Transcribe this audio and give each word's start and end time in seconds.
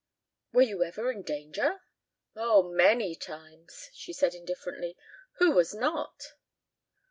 "Were 0.51 0.63
you 0.63 0.83
ever 0.83 1.11
in 1.11 1.21
danger?" 1.21 1.81
"Oh, 2.35 2.63
many 2.63 3.13
times," 3.13 3.91
she 3.93 4.13
said 4.13 4.33
indifferently. 4.33 4.97
"Who 5.33 5.51
was 5.51 5.75
not?" 5.75 6.33